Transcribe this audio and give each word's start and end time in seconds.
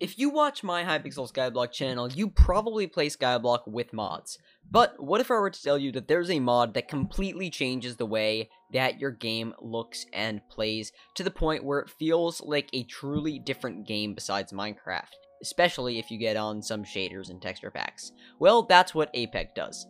If 0.00 0.18
you 0.18 0.30
watch 0.30 0.62
my 0.62 0.82
Hypixel 0.82 1.30
Skyblock 1.30 1.72
channel, 1.72 2.10
you 2.10 2.30
probably 2.30 2.86
play 2.86 3.10
Skyblock 3.10 3.68
with 3.68 3.92
mods. 3.92 4.38
But 4.70 4.94
what 4.98 5.20
if 5.20 5.30
I 5.30 5.34
were 5.34 5.50
to 5.50 5.62
tell 5.62 5.76
you 5.76 5.92
that 5.92 6.08
there's 6.08 6.30
a 6.30 6.40
mod 6.40 6.72
that 6.72 6.88
completely 6.88 7.50
changes 7.50 7.96
the 7.96 8.06
way 8.06 8.48
that 8.72 8.98
your 8.98 9.10
game 9.10 9.52
looks 9.60 10.06
and 10.14 10.40
plays 10.48 10.90
to 11.16 11.22
the 11.22 11.30
point 11.30 11.64
where 11.64 11.80
it 11.80 11.90
feels 11.90 12.40
like 12.40 12.70
a 12.72 12.84
truly 12.84 13.38
different 13.40 13.86
game 13.86 14.14
besides 14.14 14.54
Minecraft, 14.54 15.12
especially 15.42 15.98
if 15.98 16.10
you 16.10 16.16
get 16.16 16.38
on 16.38 16.62
some 16.62 16.82
shaders 16.82 17.28
and 17.28 17.42
texture 17.42 17.70
packs? 17.70 18.12
Well, 18.38 18.62
that's 18.62 18.94
what 18.94 19.12
Apec 19.12 19.54
does. 19.54 19.86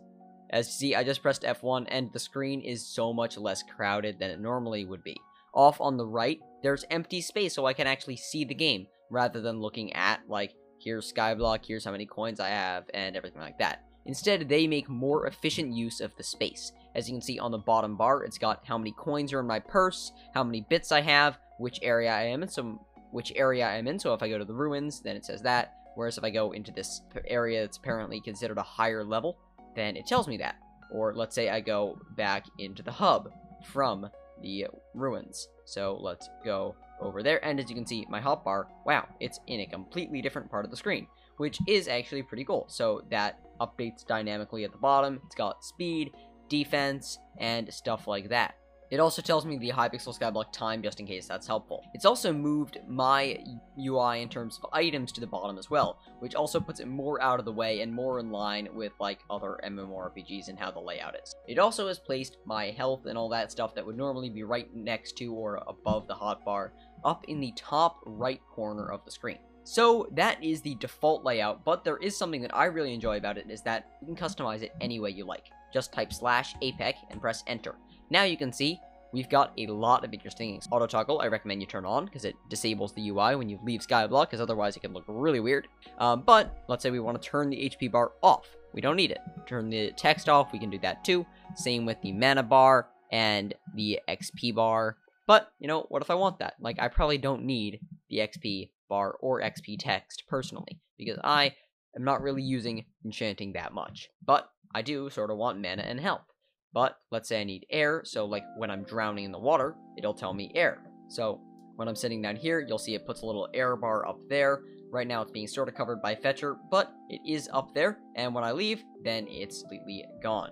As 0.49 0.67
you 0.67 0.73
see, 0.73 0.93
I 0.95 1.05
just 1.05 1.21
pressed 1.21 1.43
F1 1.43 1.85
and 1.87 2.11
the 2.11 2.19
screen 2.19 2.59
is 2.59 2.85
so 2.85 3.13
much 3.13 3.37
less 3.37 3.63
crowded 3.63 4.19
than 4.19 4.29
it 4.29 4.41
normally 4.41 4.83
would 4.83 5.05
be. 5.05 5.15
Off 5.53 5.79
on 5.79 5.95
the 5.95 6.05
right, 6.05 6.39
there's 6.63 6.83
empty 6.91 7.21
space 7.21 7.55
so 7.55 7.65
I 7.65 7.71
can 7.71 7.87
actually 7.87 8.17
see 8.17 8.43
the 8.43 8.53
game, 8.53 8.87
rather 9.11 9.41
than 9.41 9.59
looking 9.59 9.93
at, 9.93 10.21
like, 10.27 10.55
here's 10.79 11.13
Skyblock, 11.13 11.63
here's 11.63 11.85
how 11.85 11.91
many 11.91 12.07
coins 12.07 12.39
I 12.39 12.49
have, 12.49 12.85
and 12.93 13.15
everything 13.15 13.41
like 13.41 13.59
that. 13.59 13.83
Instead, 14.07 14.49
they 14.49 14.65
make 14.65 14.89
more 14.89 15.27
efficient 15.27 15.75
use 15.75 16.01
of 16.01 16.15
the 16.15 16.23
space. 16.23 16.71
As 16.95 17.07
you 17.07 17.13
can 17.13 17.21
see 17.21 17.37
on 17.37 17.51
the 17.51 17.59
bottom 17.59 17.95
bar, 17.95 18.23
it's 18.23 18.39
got 18.39 18.65
how 18.65 18.77
many 18.77 18.93
coins 18.97 19.31
are 19.31 19.41
in 19.41 19.47
my 19.47 19.59
purse, 19.59 20.11
how 20.33 20.43
many 20.43 20.65
bits 20.69 20.91
I 20.91 21.01
have, 21.01 21.37
which 21.59 21.79
area 21.83 22.11
I 22.11 22.23
am 22.23 22.41
in, 22.41 22.49
so 22.49 22.83
which 23.11 23.31
area 23.35 23.67
I'm 23.67 23.87
in. 23.87 23.99
So 23.99 24.13
if 24.15 24.23
I 24.23 24.29
go 24.29 24.39
to 24.39 24.45
the 24.45 24.53
ruins, 24.53 25.01
then 25.01 25.15
it 25.15 25.23
says 25.23 25.43
that. 25.43 25.75
Whereas 25.95 26.17
if 26.17 26.23
I 26.23 26.31
go 26.31 26.53
into 26.53 26.71
this 26.71 27.01
area 27.27 27.61
that's 27.61 27.77
apparently 27.77 28.19
considered 28.21 28.57
a 28.57 28.63
higher 28.63 29.03
level, 29.03 29.37
then 29.75 29.95
it 29.95 30.07
tells 30.07 30.27
me 30.27 30.37
that. 30.37 30.55
Or 30.91 31.13
let's 31.13 31.35
say 31.35 31.49
I 31.49 31.59
go 31.59 31.99
back 32.15 32.45
into 32.57 32.81
the 32.81 32.91
hub 32.91 33.29
from 33.65 34.09
the 34.41 34.65
ruins. 34.95 35.47
So 35.65 35.97
let's 36.01 36.29
go 36.43 36.75
over 37.01 37.23
there. 37.23 37.43
And 37.43 37.59
as 37.59 37.69
you 37.69 37.75
can 37.75 37.85
see, 37.85 38.05
my 38.09 38.21
hotbar, 38.21 38.65
wow, 38.85 39.07
it's 39.19 39.39
in 39.47 39.61
a 39.61 39.65
completely 39.65 40.21
different 40.21 40.49
part 40.49 40.65
of 40.65 40.71
the 40.71 40.77
screen, 40.77 41.07
which 41.37 41.59
is 41.67 41.87
actually 41.87 42.23
pretty 42.23 42.45
cool. 42.45 42.65
So 42.69 43.03
that 43.09 43.39
updates 43.59 44.05
dynamically 44.05 44.63
at 44.63 44.71
the 44.71 44.77
bottom. 44.77 45.19
It's 45.25 45.35
got 45.35 45.63
speed, 45.63 46.11
defense, 46.49 47.17
and 47.39 47.73
stuff 47.73 48.07
like 48.07 48.29
that. 48.29 48.55
It 48.91 48.99
also 48.99 49.21
tells 49.21 49.45
me 49.45 49.57
the 49.57 49.71
Hypixel 49.71 50.19
Skyblock 50.19 50.51
time 50.51 50.83
just 50.83 50.99
in 50.99 51.07
case 51.07 51.25
that's 51.25 51.47
helpful. 51.47 51.81
It's 51.93 52.03
also 52.03 52.33
moved 52.33 52.77
my 52.89 53.41
UI 53.79 54.21
in 54.21 54.27
terms 54.27 54.59
of 54.61 54.69
items 54.73 55.13
to 55.13 55.21
the 55.21 55.27
bottom 55.27 55.57
as 55.57 55.69
well, 55.69 55.99
which 56.19 56.35
also 56.35 56.59
puts 56.59 56.81
it 56.81 56.89
more 56.89 57.21
out 57.21 57.39
of 57.39 57.45
the 57.45 57.53
way 57.53 57.79
and 57.79 57.93
more 57.93 58.19
in 58.19 58.31
line 58.31 58.67
with 58.73 58.91
like 58.99 59.19
other 59.29 59.57
MMORPGs 59.63 60.49
and 60.49 60.59
how 60.59 60.71
the 60.71 60.81
layout 60.81 61.15
is. 61.15 61.33
It 61.47 61.57
also 61.57 61.87
has 61.87 61.99
placed 61.99 62.35
my 62.45 62.65
health 62.71 63.05
and 63.05 63.17
all 63.17 63.29
that 63.29 63.49
stuff 63.49 63.73
that 63.75 63.85
would 63.85 63.95
normally 63.95 64.29
be 64.29 64.43
right 64.43 64.67
next 64.75 65.15
to 65.19 65.33
or 65.33 65.63
above 65.67 66.09
the 66.09 66.15
hotbar 66.15 66.71
up 67.03 67.25
in 67.27 67.39
the 67.39 67.53
top 67.55 67.99
right 68.05 68.41
corner 68.49 68.91
of 68.91 69.03
the 69.05 69.11
screen. 69.11 69.39
So 69.63 70.07
that 70.13 70.43
is 70.43 70.61
the 70.61 70.75
default 70.75 71.23
layout, 71.23 71.63
but 71.63 71.83
there 71.83 71.97
is 71.97 72.17
something 72.17 72.41
that 72.41 72.55
I 72.55 72.65
really 72.65 72.93
enjoy 72.93 73.17
about 73.17 73.37
it 73.37 73.49
is 73.49 73.61
that 73.61 73.91
you 74.01 74.07
can 74.07 74.15
customize 74.15 74.63
it 74.63 74.73
any 74.81 74.99
way 74.99 75.11
you 75.11 75.25
like. 75.25 75.45
Just 75.73 75.93
type 75.93 76.11
slash 76.11 76.55
APEC 76.55 76.95
and 77.09 77.21
press 77.21 77.43
enter. 77.47 77.75
Now 78.09 78.23
you 78.23 78.37
can 78.37 78.51
see 78.51 78.79
we've 79.13 79.29
got 79.29 79.53
a 79.57 79.67
lot 79.67 80.03
of 80.03 80.13
interesting 80.13 80.53
things. 80.53 80.67
Auto 80.71 80.87
toggle, 80.87 81.21
I 81.21 81.27
recommend 81.27 81.61
you 81.61 81.67
turn 81.67 81.85
on 81.85 82.05
because 82.05 82.25
it 82.25 82.35
disables 82.49 82.93
the 82.93 83.09
UI 83.09 83.35
when 83.35 83.49
you 83.49 83.59
leave 83.63 83.81
Skyblock 83.81 84.25
because 84.25 84.41
otherwise 84.41 84.75
it 84.75 84.81
can 84.81 84.93
look 84.93 85.05
really 85.07 85.39
weird. 85.39 85.67
Um, 85.99 86.23
but 86.25 86.63
let's 86.67 86.81
say 86.83 86.91
we 86.91 86.99
want 86.99 87.21
to 87.21 87.29
turn 87.29 87.49
the 87.49 87.57
HP 87.69 87.91
bar 87.91 88.13
off. 88.21 88.47
We 88.73 88.81
don't 88.81 88.95
need 88.95 89.11
it. 89.11 89.19
Turn 89.45 89.69
the 89.69 89.91
text 89.91 90.29
off, 90.29 90.53
we 90.53 90.59
can 90.59 90.69
do 90.69 90.79
that 90.79 91.03
too. 91.03 91.25
Same 91.55 91.85
with 91.85 92.01
the 92.01 92.13
mana 92.13 92.43
bar 92.43 92.87
and 93.11 93.53
the 93.75 93.99
XP 94.07 94.55
bar. 94.55 94.97
But, 95.31 95.53
you 95.59 95.67
know, 95.69 95.85
what 95.87 96.01
if 96.01 96.09
I 96.09 96.15
want 96.15 96.39
that? 96.39 96.55
Like, 96.59 96.77
I 96.77 96.89
probably 96.89 97.17
don't 97.17 97.45
need 97.45 97.79
the 98.09 98.17
XP 98.17 98.71
bar 98.89 99.15
or 99.21 99.39
XP 99.39 99.77
text 99.79 100.23
personally 100.27 100.81
because 100.97 101.17
I 101.23 101.55
am 101.95 102.03
not 102.03 102.21
really 102.21 102.41
using 102.41 102.83
enchanting 103.05 103.53
that 103.53 103.73
much. 103.73 104.09
But 104.25 104.49
I 104.75 104.81
do 104.81 105.09
sort 105.09 105.31
of 105.31 105.37
want 105.37 105.61
mana 105.61 105.83
and 105.83 106.01
health. 106.01 106.25
But 106.73 106.97
let's 107.11 107.29
say 107.29 107.39
I 107.39 107.45
need 107.45 107.65
air, 107.69 108.01
so 108.03 108.25
like 108.25 108.43
when 108.57 108.69
I'm 108.69 108.83
drowning 108.83 109.23
in 109.23 109.31
the 109.31 109.39
water, 109.39 109.73
it'll 109.97 110.13
tell 110.13 110.33
me 110.33 110.51
air. 110.53 110.83
So 111.07 111.39
when 111.77 111.87
I'm 111.87 111.95
sitting 111.95 112.21
down 112.21 112.35
here, 112.35 112.59
you'll 112.59 112.77
see 112.77 112.95
it 112.95 113.07
puts 113.07 113.21
a 113.21 113.25
little 113.25 113.47
air 113.53 113.77
bar 113.77 114.05
up 114.05 114.19
there. 114.27 114.59
Right 114.91 115.07
now 115.07 115.21
it's 115.21 115.31
being 115.31 115.47
sort 115.47 115.69
of 115.69 115.75
covered 115.75 116.01
by 116.01 116.13
Fetcher, 116.13 116.57
but 116.69 116.91
it 117.07 117.21
is 117.25 117.49
up 117.53 117.73
there, 117.73 117.99
and 118.17 118.35
when 118.35 118.43
I 118.43 118.51
leave, 118.51 118.83
then 119.05 119.27
it's 119.29 119.61
completely 119.61 120.03
gone. 120.21 120.51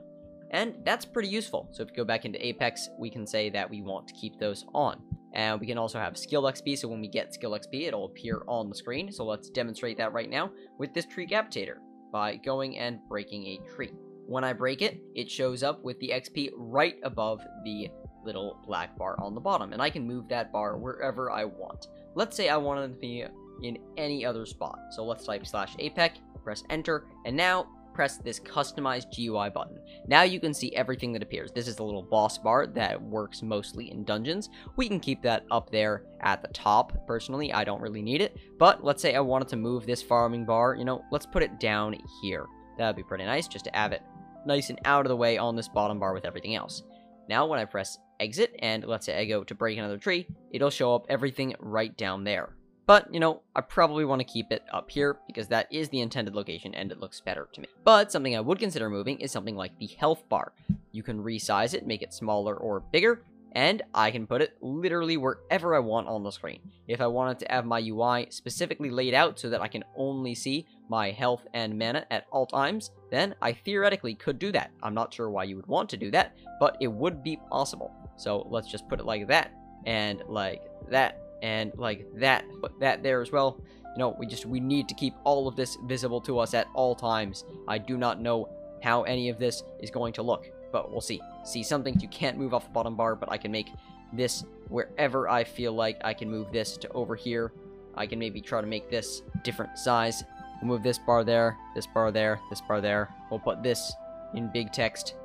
And 0.52 0.76
that's 0.84 1.06
pretty 1.06 1.30
useful. 1.30 1.70
So 1.72 1.84
if 1.84 1.90
we 1.90 1.96
go 1.96 2.04
back 2.04 2.26
into 2.26 2.40
Apec, 2.40 2.80
we 2.98 3.10
can 3.10 3.26
say 3.28 3.50
that 3.50 3.70
we 3.70 3.82
want 3.82 4.08
to 4.08 4.14
keep 4.14 4.40
those 4.40 4.66
on. 4.74 5.02
And 5.34 5.60
we 5.60 5.68
can 5.68 5.78
also 5.78 6.00
have 6.00 6.18
skill 6.18 6.44
XP, 6.44 6.80
so 6.80 6.88
when 6.88 7.02
we 7.02 7.08
get 7.08 7.34
skill 7.34 7.52
XP, 7.52 7.88
it'll 7.88 8.06
appear 8.06 8.42
on 8.48 8.68
the 8.68 8.76
screen. 8.76 9.12
So 9.12 9.26
let's 9.26 9.50
demonstrate 9.50 9.98
that 9.98 10.12
right 10.12 10.30
now 10.30 10.52
with 10.80 10.94
this 10.94 11.06
Treecapitator 11.06 11.76
by 12.12 12.38
going 12.38 12.78
and 12.80 13.00
breaking 13.08 13.46
a 13.46 13.60
tree. 13.76 13.92
When 14.26 14.44
I 14.44 14.54
break 14.54 14.82
it, 14.82 15.02
it 15.16 15.30
shows 15.30 15.62
up 15.62 15.84
with 15.84 16.00
the 16.00 16.10
XP 16.10 16.50
right 16.56 16.96
above 17.04 17.42
the 17.64 17.90
little 18.24 18.60
black 18.66 18.98
bar 18.98 19.16
on 19.20 19.34
the 19.34 19.42
bottom, 19.42 19.74
and 19.74 19.82
I 19.82 19.90
can 19.90 20.06
move 20.06 20.28
that 20.30 20.52
bar 20.52 20.78
wherever 20.78 21.32
I 21.32 21.46
want. 21.46 21.88
Let's 22.16 22.36
say 22.36 22.50
I 22.50 22.58
wanted 22.58 22.90
to 22.90 23.00
be 23.00 23.26
in 23.62 23.78
any 23.98 24.26
other 24.26 24.46
spot. 24.46 24.80
So 24.92 25.06
let's 25.06 25.26
type 25.26 25.46
slash 25.46 25.76
APEC, 25.76 26.12
press 26.44 26.64
enter, 26.70 27.06
and 27.26 27.36
now 27.36 27.68
press 27.94 28.18
this 28.18 28.40
customized 28.40 29.16
GUI 29.16 29.50
button. 29.50 29.80
Now 30.08 30.24
you 30.24 30.40
can 30.40 30.54
see 30.54 30.76
everything 30.76 31.12
that 31.14 31.24
appears. 31.24 31.52
This 31.52 31.68
is 31.68 31.76
the 31.76 31.84
little 31.84 32.04
boss 32.04 32.38
bar 32.38 32.68
that 32.68 33.02
works 33.02 33.42
mostly 33.42 33.92
in 33.92 34.04
dungeons. 34.04 34.50
We 34.76 34.88
can 34.88 35.00
keep 35.00 35.22
that 35.24 35.46
up 35.52 35.70
there 35.70 36.04
at 36.22 36.42
the 36.42 36.48
top. 36.50 37.06
Personally, 37.08 37.54
I 37.54 37.64
don't 37.64 37.82
really 37.82 38.02
need 38.02 38.22
it, 38.22 38.38
but 38.58 38.84
let's 38.84 39.02
say 39.02 39.16
I 39.16 39.20
wanted 39.20 39.48
to 39.50 39.56
move 39.56 39.86
this 39.86 40.02
farming 40.02 40.46
bar, 40.46 40.76
you 40.76 40.86
know, 40.86 41.04
let's 41.12 41.26
put 41.26 41.44
it 41.44 41.60
down 41.60 41.96
here. 42.22 42.46
That'd 42.78 42.96
be 42.96 43.04
pretty 43.04 43.26
nice 43.26 43.48
just 43.48 43.66
to 43.66 43.72
have 43.74 43.92
it 43.92 44.02
nice 44.46 44.70
and 44.70 44.80
out 44.86 45.06
of 45.06 45.10
the 45.10 45.16
way 45.16 45.38
on 45.38 45.56
this 45.56 45.68
bottom 45.68 46.00
bar 46.00 46.14
with 46.14 46.26
everything 46.26 46.56
else. 46.56 46.84
Now 47.28 47.46
when 47.46 47.60
I 47.60 47.66
press 47.66 48.00
exit 48.20 48.56
and 48.60 48.84
let's 48.86 49.06
say 49.06 49.20
I 49.20 49.26
go 49.26 49.44
to 49.44 49.56
break 49.56 49.78
another 49.78 49.98
tree, 49.98 50.28
it'll 50.52 50.70
show 50.70 50.96
up 50.96 51.06
everything 51.10 51.56
right 51.60 51.96
down 51.98 52.24
there. 52.24 52.56
But, 52.90 53.14
you 53.14 53.20
know, 53.20 53.44
I 53.56 53.62
probably 53.62 54.04
want 54.04 54.20
to 54.20 54.26
keep 54.26 54.52
it 54.52 54.64
up 54.74 54.90
here 54.90 55.20
because 55.28 55.48
that 55.50 55.72
is 55.72 55.90
the 55.90 56.02
intended 56.02 56.34
location 56.34 56.74
and 56.74 56.92
it 56.92 57.00
looks 57.00 57.22
better 57.22 57.48
to 57.54 57.62
me. 57.62 57.68
But 57.84 58.12
something 58.12 58.36
I 58.36 58.40
would 58.40 58.58
consider 58.58 58.90
moving 58.90 59.20
is 59.20 59.32
something 59.32 59.56
like 59.56 59.78
the 59.78 59.86
health 59.86 60.28
bar. 60.28 60.54
You 60.92 61.04
can 61.04 61.24
resize 61.24 61.76
it, 61.76 61.86
make 61.86 62.02
it 62.02 62.16
smaller 62.16 62.56
or 62.56 62.80
bigger, 62.80 63.22
and 63.52 63.84
I 63.94 64.10
can 64.10 64.26
put 64.26 64.42
it 64.42 64.58
literally 64.62 65.18
wherever 65.18 65.76
I 65.76 65.80
want 65.80 66.08
on 66.08 66.24
the 66.24 66.32
screen. 66.32 66.62
If 66.88 67.00
I 67.00 67.06
wanted 67.06 67.38
to 67.38 67.52
have 67.52 67.64
my 67.64 67.80
UI 67.80 68.26
specifically 68.32 68.90
laid 68.90 69.14
out 69.14 69.38
so 69.38 69.52
that 69.52 69.62
I 69.62 69.68
can 69.68 69.84
only 69.96 70.34
see 70.34 70.66
my 70.90 71.12
health 71.12 71.46
and 71.54 71.78
mana 71.78 72.08
at 72.10 72.26
all 72.32 72.48
times, 72.48 72.90
then 73.12 73.36
I 73.40 73.54
theoretically 73.54 74.16
could 74.16 74.40
do 74.40 74.52
that. 74.54 74.72
I'm 74.82 74.96
not 74.96 75.14
sure 75.14 75.30
why 75.30 75.44
you 75.44 75.58
would 75.58 75.68
want 75.68 75.92
to 75.92 75.98
do 75.98 76.10
that, 76.10 76.36
but 76.60 76.76
it 76.82 76.88
would 76.88 77.22
be 77.22 77.40
possible. 77.52 77.94
So 78.18 78.48
let's 78.50 78.72
just 78.72 78.90
put 78.90 79.00
it 79.00 79.06
like 79.06 79.28
that, 79.28 79.52
and 79.86 80.24
like 80.28 80.64
that, 80.90 81.22
and 81.42 81.72
like 81.78 82.08
that. 82.16 82.46
That 82.80 83.04
there 83.04 83.22
as 83.22 83.32
well. 83.32 83.62
You 83.96 84.00
know, 84.00 84.16
we 84.20 84.26
just, 84.28 84.46
we 84.46 84.60
need 84.60 84.88
to 84.88 84.96
keep 84.96 85.14
all 85.24 85.48
of 85.48 85.56
this 85.56 85.78
visible 85.86 86.22
to 86.22 86.40
us 86.40 86.54
at 86.54 86.68
all 86.74 86.96
times. 86.96 87.44
I 87.68 87.78
do 87.78 87.98
not 87.98 88.22
know 88.22 88.50
how 88.84 89.04
any 89.04 89.30
of 89.30 89.40
this 89.40 89.64
is 89.82 89.90
going 89.92 90.14
to 90.14 90.22
look 90.22 90.52
but 90.72 90.92
we'll 90.92 91.02
see. 91.02 91.22
See, 91.44 91.64
some 91.64 91.84
things 91.84 92.02
you 92.02 92.10
can't 92.10 92.38
move 92.38 92.54
off 92.54 92.66
the 92.66 92.72
bottom 92.72 92.96
bar, 92.96 93.16
but 93.16 93.32
I 93.32 93.38
can 93.38 93.52
make 93.52 93.72
this 94.14 94.44
wherever 94.68 95.30
I 95.30 95.44
feel 95.44 95.74
like 95.74 96.00
I 96.04 96.14
can 96.14 96.30
move 96.30 96.52
this 96.52 96.78
to 96.78 96.90
over 96.90 97.16
here. 97.16 97.52
I 97.96 98.06
can 98.08 98.20
maybe 98.20 98.42
try 98.42 98.62
to 98.62 98.68
make 98.68 98.90
this 98.90 99.22
different 99.44 99.78
size. 99.78 100.24
We'll 100.62 100.70
move 100.70 100.84
this 100.84 101.00
bar 101.00 101.24
there, 101.24 101.58
this 101.76 101.88
bar 101.88 102.12
there, 102.12 102.40
this 102.50 102.62
bar 102.62 102.82
there. 102.82 103.14
We'll 103.30 103.40
put 103.40 103.64
this 103.64 103.92
in 104.34 104.52
big 104.52 104.72
text 104.72 105.16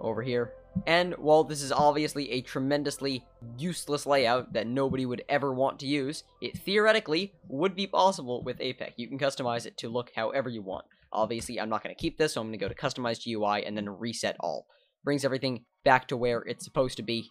over 0.00 0.22
here. 0.22 0.52
And 0.86 1.14
while 1.14 1.44
this 1.44 1.62
is 1.62 1.72
obviously 1.72 2.30
a 2.30 2.42
tremendously 2.42 3.24
useless 3.56 4.06
layout 4.06 4.52
that 4.52 4.66
nobody 4.66 5.06
would 5.06 5.24
ever 5.28 5.52
want 5.52 5.78
to 5.80 5.86
use, 5.86 6.24
it 6.40 6.58
theoretically 6.58 7.32
would 7.48 7.74
be 7.74 7.86
possible 7.86 8.42
with 8.42 8.58
Apec. 8.58 8.92
You 8.96 9.08
can 9.08 9.18
customize 9.18 9.66
it 9.66 9.76
to 9.78 9.88
look 9.88 10.12
however 10.14 10.48
you 10.48 10.62
want. 10.62 10.84
Obviously, 11.12 11.60
I'm 11.60 11.68
not 11.68 11.82
going 11.82 11.94
to 11.94 12.00
keep 12.00 12.18
this, 12.18 12.34
so 12.34 12.40
I'm 12.40 12.48
going 12.48 12.58
to 12.58 12.64
go 12.64 12.68
to 12.68 12.74
Customize 12.74 13.24
GUI 13.24 13.64
and 13.64 13.76
then 13.76 13.88
reset 13.88 14.36
all 14.40 14.66
brings 15.04 15.24
everything 15.24 15.64
back 15.84 16.08
to 16.08 16.16
where 16.16 16.40
it's 16.40 16.64
supposed 16.64 16.96
to 16.96 17.02
be 17.02 17.28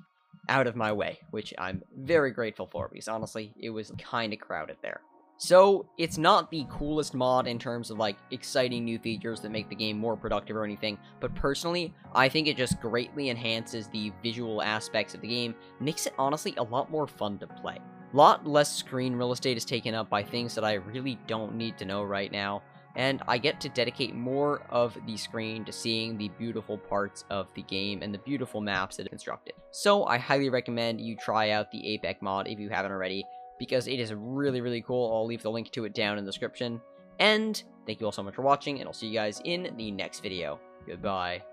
out 0.48 0.68
of 0.68 0.76
my 0.76 0.92
way, 0.92 1.20
which 1.32 1.54
I'm 1.58 1.82
very 1.98 2.32
grateful 2.32 2.68
for 2.72 2.88
because 2.90 3.08
honestly, 3.08 3.54
it 3.60 3.72
was 3.72 3.92
kind 3.98 4.32
of 4.32 4.40
crowded 4.40 4.78
there. 4.82 5.02
So, 5.46 5.86
it's 5.98 6.18
not 6.18 6.50
the 6.50 6.66
coolest 6.70 7.14
mod 7.14 7.48
in 7.48 7.60
terms 7.60 7.92
of 7.92 7.98
like 7.98 8.16
exciting 8.32 8.86
new 8.86 8.98
features 8.98 9.42
that 9.42 9.52
make 9.52 9.68
the 9.68 9.76
game 9.76 10.00
more 10.00 10.16
productive 10.16 10.56
or 10.56 10.64
anything, 10.64 10.98
but 11.20 11.36
personally, 11.36 11.94
I 12.16 12.30
think 12.30 12.48
it 12.48 12.56
just 12.56 12.80
greatly 12.80 13.30
enhances 13.30 13.90
the 13.90 14.14
visual 14.24 14.62
aspects 14.62 15.14
of 15.14 15.20
the 15.20 15.28
game, 15.28 15.54
makes 15.82 16.06
it 16.06 16.14
honestly 16.18 16.54
a 16.56 16.64
lot 16.64 16.90
more 16.90 17.08
fun 17.08 17.40
to 17.40 17.48
play. 17.48 17.78
A 18.14 18.16
lot 18.16 18.48
less 18.48 18.74
screen 18.74 19.18
real 19.18 19.34
estate 19.34 19.58
is 19.58 19.66
taken 19.66 19.94
up 19.94 20.10
by 20.10 20.24
things 20.24 20.56
that 20.56 20.64
I 20.64 20.76
really 20.76 21.20
don't 21.28 21.56
need 21.56 21.78
to 21.80 21.84
know 21.84 22.04
right 22.04 22.32
now, 22.32 22.64
and 22.96 23.22
I 23.28 23.38
get 23.38 23.60
to 23.60 23.68
dedicate 23.68 24.16
more 24.16 24.62
of 24.70 24.98
the 25.06 25.18
screen 25.18 25.66
to 25.66 25.74
seeing 25.74 26.18
the 26.18 26.30
beautiful 26.40 26.78
parts 26.78 27.26
of 27.30 27.48
the 27.54 27.64
game 27.64 28.02
and 28.02 28.14
the 28.14 28.20
beautiful 28.20 28.62
maps 28.62 28.96
that 28.96 29.08
are 29.08 29.10
constructed. 29.10 29.56
So 29.72 30.06
I 30.06 30.20
highly 30.20 30.50
recommend 30.50 31.02
you 31.02 31.18
try 31.18 31.50
out 31.50 31.70
the 31.70 32.00
Apec 32.02 32.22
mod 32.22 32.48
if 32.48 32.60
you 32.60 32.70
haven't 32.70 32.94
already, 32.94 33.26
because 33.64 33.88
it 33.88 34.00
is 34.00 34.14
really, 34.14 34.62
really 34.62 34.82
cool. 34.82 35.14
I'll 35.14 35.26
leave 35.26 35.42
the 35.42 35.52
link 35.52 35.72
to 35.72 35.86
it 35.86 35.94
down 35.94 36.18
in 36.18 36.26
the 36.26 36.30
description. 36.30 36.82
And 37.20 37.62
thank 37.86 38.00
you 38.00 38.06
all 38.06 38.12
so 38.12 38.24
much 38.24 38.36
for 38.36 38.42
watching, 38.42 38.80
and 38.80 38.88
I'll 38.88 38.94
see 38.94 39.08
you 39.08 39.14
guys 39.14 39.42
in 39.46 39.74
the 39.78 39.92
next 39.92 40.22
video. 40.22 40.60
Goodbye. 40.86 41.44